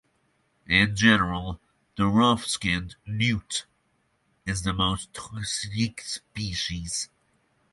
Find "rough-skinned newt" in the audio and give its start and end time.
2.07-3.67